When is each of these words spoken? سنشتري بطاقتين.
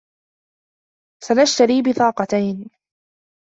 سنشتري 1.23 1.81
بطاقتين. 1.81 2.69